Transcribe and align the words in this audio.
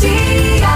Dia. 0.00 0.66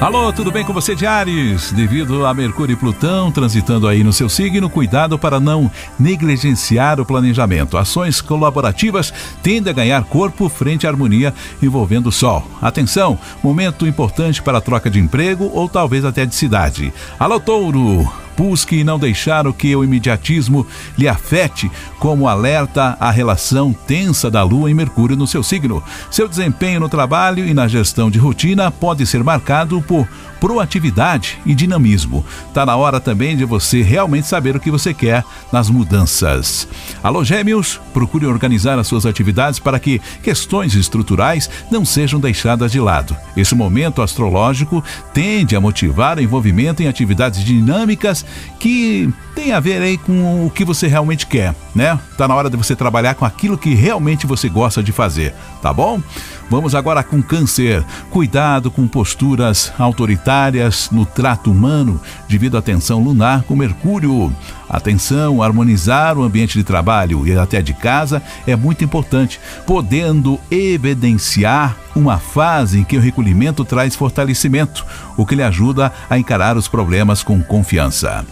Alô, 0.00 0.32
tudo 0.32 0.50
bem 0.50 0.64
com 0.64 0.72
você, 0.72 0.94
Diares? 0.94 1.72
Devido 1.72 2.24
a 2.24 2.32
Mercúrio 2.32 2.72
e 2.72 2.76
Plutão 2.76 3.30
transitando 3.30 3.86
aí 3.86 4.02
no 4.02 4.14
seu 4.14 4.30
signo, 4.30 4.70
cuidado 4.70 5.18
para 5.18 5.38
não 5.38 5.70
negligenciar 5.98 6.98
o 7.00 7.04
planejamento. 7.04 7.76
Ações 7.76 8.20
colaborativas 8.22 9.12
tendem 9.42 9.70
a 9.70 9.74
ganhar 9.74 10.04
corpo 10.04 10.48
frente 10.48 10.86
à 10.86 10.90
harmonia 10.90 11.34
envolvendo 11.62 12.08
o 12.08 12.12
Sol. 12.12 12.46
Atenção, 12.62 13.18
momento 13.42 13.86
importante 13.86 14.42
para 14.42 14.58
a 14.58 14.62
troca 14.62 14.88
de 14.88 14.98
emprego 14.98 15.50
ou 15.52 15.68
talvez 15.68 16.04
até 16.04 16.24
de 16.24 16.34
cidade. 16.34 16.92
Alô, 17.18 17.38
Touro! 17.38 18.25
Busque 18.36 18.84
não 18.84 18.98
deixar 18.98 19.46
o 19.46 19.52
que 19.54 19.74
o 19.74 19.82
imediatismo 19.82 20.66
lhe 20.98 21.08
afete, 21.08 21.70
como 21.98 22.28
alerta 22.28 22.96
a 23.00 23.10
relação 23.10 23.72
tensa 23.72 24.30
da 24.30 24.42
Lua 24.42 24.70
e 24.70 24.74
Mercúrio 24.74 25.16
no 25.16 25.26
seu 25.26 25.42
signo. 25.42 25.82
Seu 26.10 26.28
desempenho 26.28 26.80
no 26.80 26.88
trabalho 26.88 27.46
e 27.46 27.54
na 27.54 27.66
gestão 27.66 28.10
de 28.10 28.18
rotina 28.18 28.70
pode 28.70 29.06
ser 29.06 29.24
marcado 29.24 29.80
por 29.82 30.06
proatividade 30.46 31.40
e 31.44 31.56
dinamismo. 31.56 32.24
Está 32.46 32.64
na 32.64 32.76
hora 32.76 33.00
também 33.00 33.36
de 33.36 33.44
você 33.44 33.82
realmente 33.82 34.28
saber 34.28 34.54
o 34.54 34.60
que 34.60 34.70
você 34.70 34.94
quer 34.94 35.24
nas 35.52 35.68
mudanças. 35.68 36.68
Alô, 37.02 37.24
Gêmeos, 37.24 37.80
procure 37.92 38.26
organizar 38.26 38.78
as 38.78 38.86
suas 38.86 39.04
atividades 39.04 39.58
para 39.58 39.80
que 39.80 40.00
questões 40.22 40.76
estruturais 40.76 41.50
não 41.68 41.84
sejam 41.84 42.20
deixadas 42.20 42.70
de 42.70 42.78
lado. 42.78 43.16
Esse 43.36 43.56
momento 43.56 44.00
astrológico 44.00 44.84
tende 45.12 45.56
a 45.56 45.60
motivar 45.60 46.16
o 46.16 46.22
envolvimento 46.22 46.80
em 46.80 46.86
atividades 46.86 47.44
dinâmicas 47.44 48.24
que 48.60 49.12
tem 49.36 49.52
a 49.52 49.60
ver 49.60 49.82
aí 49.82 49.98
com 49.98 50.46
o 50.46 50.50
que 50.50 50.64
você 50.64 50.86
realmente 50.86 51.26
quer, 51.26 51.54
né? 51.74 52.00
Tá 52.16 52.26
na 52.26 52.34
hora 52.34 52.48
de 52.48 52.56
você 52.56 52.74
trabalhar 52.74 53.14
com 53.14 53.26
aquilo 53.26 53.58
que 53.58 53.74
realmente 53.74 54.26
você 54.26 54.48
gosta 54.48 54.82
de 54.82 54.92
fazer, 54.92 55.34
tá 55.60 55.74
bom? 55.74 56.00
Vamos 56.48 56.74
agora 56.74 57.02
com 57.02 57.22
câncer. 57.22 57.84
Cuidado 58.10 58.70
com 58.70 58.88
posturas 58.88 59.72
autoritárias 59.78 60.88
no 60.90 61.04
trato 61.04 61.50
humano 61.50 62.00
devido 62.26 62.56
à 62.56 62.62
tensão 62.62 63.02
lunar 63.02 63.42
com 63.42 63.54
Mercúrio. 63.54 64.32
Atenção, 64.68 65.42
harmonizar 65.42 66.16
o 66.16 66.22
ambiente 66.22 66.56
de 66.56 66.64
trabalho 66.64 67.26
e 67.26 67.36
até 67.36 67.60
de 67.60 67.74
casa 67.74 68.22
é 68.46 68.56
muito 68.56 68.82
importante, 68.82 69.38
podendo 69.66 70.40
evidenciar 70.50 71.76
uma 71.94 72.18
fase 72.18 72.80
em 72.80 72.84
que 72.84 72.96
o 72.96 73.00
recolhimento 73.00 73.66
traz 73.66 73.94
fortalecimento, 73.94 74.84
o 75.14 75.26
que 75.26 75.34
lhe 75.34 75.42
ajuda 75.42 75.92
a 76.08 76.18
encarar 76.18 76.56
os 76.56 76.68
problemas 76.68 77.22
com 77.22 77.42
confiança. 77.42 78.24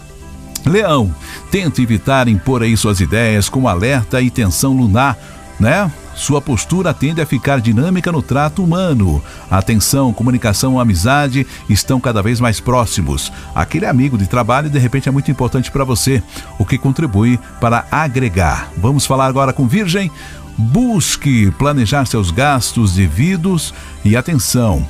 Leão, 0.65 1.13
tente 1.51 1.81
evitar 1.81 2.27
impor 2.27 2.63
aí 2.63 2.75
suas 2.75 2.99
ideias 2.99 3.47
com 3.47 3.67
alerta 3.67 4.19
e 4.21 4.31
tensão 4.31 4.73
lunar, 4.75 5.17
né? 5.59 5.91
Sua 6.15 6.41
postura 6.41 6.93
tende 6.93 7.21
a 7.21 7.25
ficar 7.25 7.59
dinâmica 7.59 8.11
no 8.11 8.21
trato 8.21 8.63
humano. 8.63 9.21
Atenção, 9.51 10.13
comunicação, 10.13 10.79
amizade 10.79 11.45
estão 11.69 11.99
cada 11.99 12.23
vez 12.23 12.39
mais 12.39 12.59
próximos. 12.59 13.31
Aquele 13.53 13.85
amigo 13.85 14.17
de 14.17 14.25
trabalho 14.25 14.69
de 14.69 14.79
repente 14.79 15.09
é 15.09 15.11
muito 15.11 15.29
importante 15.29 15.69
para 15.69 15.83
você, 15.83 16.23
o 16.57 16.65
que 16.65 16.77
contribui 16.77 17.37
para 17.59 17.85
agregar. 17.91 18.71
Vamos 18.77 19.05
falar 19.05 19.27
agora 19.27 19.53
com 19.53 19.67
Virgem. 19.67 20.09
Busque 20.57 21.51
planejar 21.51 22.05
seus 22.05 22.31
gastos 22.31 22.93
devidos 22.93 23.73
e 24.05 24.15
atenção, 24.15 24.87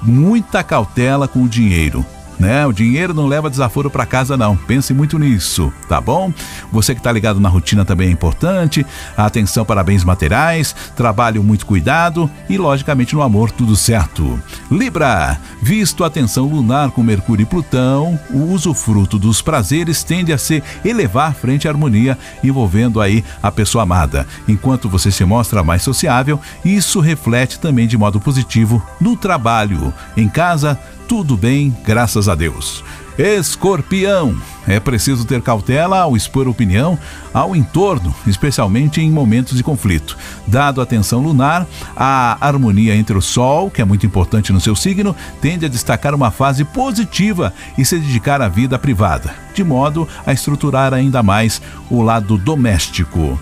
muita 0.00 0.62
cautela 0.62 1.26
com 1.26 1.42
o 1.42 1.48
dinheiro 1.48 2.06
né? 2.40 2.66
O 2.66 2.72
dinheiro 2.72 3.12
não 3.12 3.26
leva 3.26 3.50
desaforo 3.50 3.90
para 3.90 4.06
casa 4.06 4.36
não. 4.36 4.56
Pense 4.56 4.94
muito 4.94 5.18
nisso, 5.18 5.70
tá 5.88 6.00
bom? 6.00 6.32
Você 6.72 6.94
que 6.94 7.00
está 7.00 7.12
ligado 7.12 7.38
na 7.38 7.48
rotina 7.48 7.84
também 7.84 8.08
é 8.08 8.10
importante. 8.10 8.84
Atenção 9.16 9.64
para 9.64 9.84
bens 9.84 10.02
materiais, 10.02 10.74
trabalho 10.96 11.42
muito 11.42 11.66
cuidado 11.66 12.28
e 12.48 12.56
logicamente 12.56 13.14
no 13.14 13.22
amor 13.22 13.50
tudo 13.50 13.76
certo. 13.76 14.40
Libra, 14.70 15.38
visto 15.62 16.02
a 16.02 16.10
tensão 16.10 16.46
lunar 16.46 16.90
com 16.90 17.02
Mercúrio 17.02 17.42
e 17.42 17.46
Plutão, 17.46 18.18
o 18.30 18.52
usufruto 18.52 19.18
dos 19.18 19.42
prazeres 19.42 20.02
tende 20.02 20.32
a 20.32 20.38
se 20.38 20.62
elevar 20.84 21.34
frente 21.34 21.68
à 21.68 21.70
harmonia 21.70 22.16
envolvendo 22.42 23.00
aí 23.00 23.22
a 23.42 23.52
pessoa 23.52 23.82
amada. 23.82 24.26
Enquanto 24.48 24.88
você 24.88 25.10
se 25.10 25.24
mostra 25.24 25.62
mais 25.62 25.82
sociável, 25.82 26.40
isso 26.64 27.00
reflete 27.00 27.60
também 27.60 27.86
de 27.86 27.98
modo 27.98 28.18
positivo 28.18 28.82
no 28.98 29.16
trabalho. 29.16 29.92
Em 30.16 30.28
casa, 30.28 30.78
tudo 31.10 31.36
bem, 31.36 31.76
graças 31.84 32.28
a 32.28 32.29
Deus. 32.34 32.84
Escorpião. 33.18 34.34
É 34.66 34.80
preciso 34.80 35.24
ter 35.24 35.42
cautela 35.42 35.98
ao 35.98 36.16
expor 36.16 36.48
opinião 36.48 36.98
ao 37.34 37.54
entorno, 37.54 38.14
especialmente 38.26 39.00
em 39.00 39.10
momentos 39.10 39.56
de 39.56 39.62
conflito. 39.62 40.16
Dado 40.46 40.80
a 40.80 40.86
tensão 40.86 41.20
lunar, 41.20 41.66
a 41.96 42.38
harmonia 42.40 42.94
entre 42.94 43.16
o 43.16 43.20
Sol, 43.20 43.70
que 43.70 43.82
é 43.82 43.84
muito 43.84 44.06
importante 44.06 44.52
no 44.52 44.60
seu 44.60 44.74
signo, 44.74 45.14
tende 45.40 45.66
a 45.66 45.68
destacar 45.68 46.14
uma 46.14 46.30
fase 46.30 46.64
positiva 46.64 47.52
e 47.76 47.84
se 47.84 47.98
dedicar 47.98 48.40
à 48.40 48.48
vida 48.48 48.78
privada, 48.78 49.34
de 49.54 49.62
modo 49.62 50.08
a 50.24 50.32
estruturar 50.32 50.94
ainda 50.94 51.22
mais 51.22 51.60
o 51.90 52.02
lado 52.02 52.38
doméstico. 52.38 53.38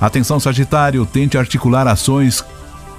Atenção, 0.00 0.40
Sagitário, 0.40 1.04
tente 1.04 1.36
articular 1.36 1.86
ações 1.86 2.42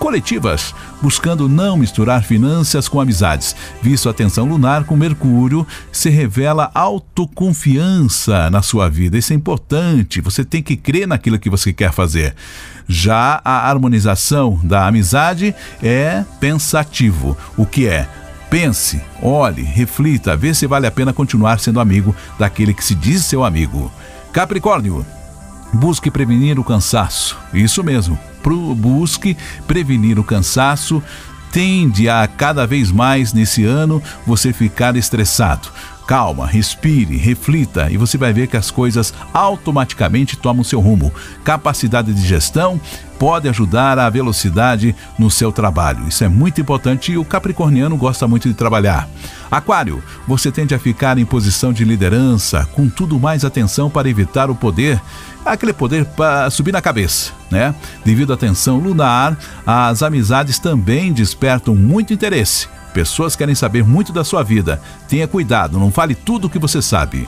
coletivas, 0.02 0.74
buscando 1.00 1.48
não 1.48 1.78
misturar 1.78 2.24
finanças 2.24 2.90
com 2.90 3.00
amizades. 3.00 3.56
Visto 3.84 4.10
a 4.10 4.14
tensão 4.14 4.48
lunar 4.48 4.84
com 4.84 4.98
Mercúrio, 4.98 5.66
se 5.92 6.10
revela 6.10 6.72
autoconfiança 6.74 8.50
na 8.50 8.64
sua 8.64 8.90
vida. 8.90 9.16
Isso 9.16 9.32
é 9.32 9.36
importante. 9.36 10.20
Você 10.20 10.44
tem 10.44 10.64
que 10.64 10.76
crer 10.76 11.08
naquilo 11.08 11.38
que 11.38 11.52
você 11.52 11.72
quer 11.72 11.92
fazer. 11.92 12.34
Já 12.88 13.40
a 13.46 13.70
harmonização 13.70 14.60
da 14.64 14.88
amizade 14.88 15.54
é 15.84 16.26
pensativo. 16.40 17.38
O 17.56 17.64
que 17.64 17.88
é? 17.88 18.10
Pense, 18.50 19.00
olhe, 19.22 19.62
reflita, 19.62 20.36
vê 20.36 20.52
se 20.56 20.66
vale 20.66 20.88
a 20.88 20.92
pena 20.92 21.14
continuar 21.14 21.60
sendo 21.60 21.80
amigo 21.80 22.16
daquele 22.40 22.74
que 22.74 22.84
se 22.84 22.96
diz 22.96 23.24
seu 23.24 23.46
amigo. 23.46 23.92
Capricórnio, 24.34 25.06
busque 25.74 26.12
prevenir 26.12 26.60
o 26.60 26.64
cansaço. 26.64 27.38
Isso 27.54 27.84
mesmo 27.84 28.18
busque 28.76 29.38
prevenir 29.68 30.18
o 30.18 30.24
cansaço, 30.24 31.02
tende 31.52 32.10
a 32.10 32.28
cada 32.28 32.66
vez 32.66 32.92
mais 32.92 33.34
nesse 33.34 33.64
ano 33.64 34.02
você 34.26 34.52
ficar 34.52 34.96
estressado. 34.96 35.70
Calma, 36.12 36.46
respire, 36.46 37.16
reflita 37.16 37.90
e 37.90 37.96
você 37.96 38.18
vai 38.18 38.34
ver 38.34 38.48
que 38.48 38.58
as 38.58 38.70
coisas 38.70 39.14
automaticamente 39.34 40.36
tomam 40.36 40.62
seu 40.62 40.82
rumo. 40.82 41.10
Capacidade 41.42 42.14
de 42.14 42.28
gestão 42.28 42.78
pode 43.18 43.48
ajudar 43.48 43.98
a 43.98 44.10
velocidade 44.10 44.94
no 45.18 45.32
seu 45.32 45.54
trabalho. 45.54 46.06
Isso 46.10 46.26
é 46.26 46.28
muito 46.28 46.60
importante 46.60 47.14
e 47.14 47.18
o 47.18 47.24
capricorniano 47.24 47.96
gosta 47.96 48.28
muito 48.28 48.50
de 48.50 48.54
trabalhar. 48.54 49.08
Aquário, 49.50 50.04
você 50.28 50.52
tende 50.52 50.76
a 50.76 50.80
ficar 50.80 51.18
em 51.18 51.24
posição 51.24 51.72
de 51.72 51.86
liderança, 51.86 52.68
com 52.74 52.90
tudo 52.90 53.18
mais 53.18 53.46
atenção 53.46 53.90
para 53.90 54.10
evitar 54.10 54.50
o 54.50 54.56
poder, 54.56 55.00
aquele 55.46 55.72
poder 55.72 56.04
para 56.04 56.50
subir 56.50 56.74
na 56.74 56.82
cabeça, 56.82 57.32
né? 57.50 57.74
Devido 58.04 58.34
à 58.34 58.38
tensão 58.38 58.80
lunar, 58.80 59.38
as 59.66 60.04
amizades 60.04 60.60
também 60.60 61.14
despertam 61.14 61.74
muito 61.74 62.12
interesse. 62.12 62.68
Pessoas 62.94 63.36
querem 63.36 63.56
saber 63.56 63.84
muito 63.84 64.12
da 64.12 64.24
sua 64.24 64.44
vida. 64.44 64.82
Tenha 65.08 65.28
cuidado, 65.28 65.80
não 65.80 65.92
fale 65.92 66.16
tudo 66.16 66.46
o 66.46 66.50
que 66.50 66.60
você 66.60 66.82
sabe. 66.82 67.28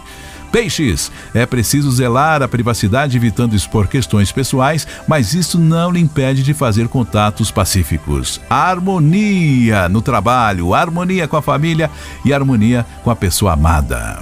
Peixes, 0.54 1.12
é 1.34 1.48
preciso 1.48 1.92
zelar 1.92 2.44
a 2.44 2.48
privacidade 2.48 3.18
evitando 3.18 3.56
expor 3.56 3.88
questões 3.88 4.32
pessoais, 4.32 4.88
mas 5.08 5.34
isso 5.34 5.58
não 5.58 5.90
lhe 5.90 6.00
impede 6.00 6.44
de 6.44 6.54
fazer 6.54 6.88
contatos 6.88 7.50
pacíficos. 7.50 8.40
Harmonia 8.48 9.90
no 9.90 10.00
trabalho, 10.00 10.76
harmonia 10.76 11.28
com 11.28 11.38
a 11.38 11.42
família 11.42 11.90
e 12.24 12.32
harmonia 12.32 12.86
com 13.04 13.10
a 13.10 13.16
pessoa 13.16 13.54
amada. 13.54 14.20